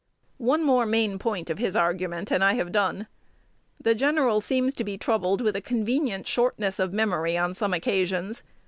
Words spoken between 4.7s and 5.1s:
to be